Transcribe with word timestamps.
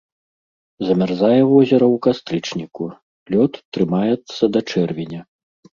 Замярзае 0.87 1.41
возера 1.51 1.85
ў 1.89 2.01
кастрычніку, 2.07 2.83
лёд 3.35 3.51
трымаецца 3.77 4.43
да 4.57 4.71
чэрвеня. 4.75 5.21